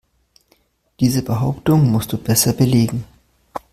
Diese 0.99 1.21
Behauptung 1.21 1.91
musst 1.91 2.11
du 2.11 2.17
besser 2.17 2.53
belegen. 2.53 3.03